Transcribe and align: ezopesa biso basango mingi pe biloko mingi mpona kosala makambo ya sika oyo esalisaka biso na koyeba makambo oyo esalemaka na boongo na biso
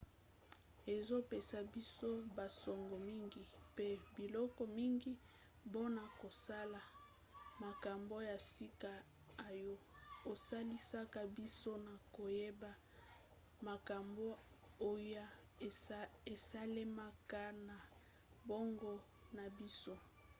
ezopesa 0.95 1.57
biso 1.73 2.11
basango 2.37 2.95
mingi 3.07 3.41
pe 3.75 3.87
biloko 4.15 4.61
mingi 4.77 5.13
mpona 5.67 6.01
kosala 6.19 6.81
makambo 7.63 8.15
ya 8.29 8.37
sika 8.51 8.91
oyo 9.49 9.73
esalisaka 10.31 11.19
biso 11.37 11.71
na 11.87 11.93
koyeba 12.15 12.71
makambo 13.67 14.25
oyo 14.89 15.23
esalemaka 16.33 17.41
na 17.67 17.77
boongo 18.47 18.93
na 19.35 19.43
biso 19.57 19.95